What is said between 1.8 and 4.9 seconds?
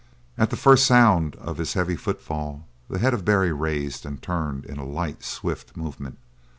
footfall, the head of Barry raised and turned in a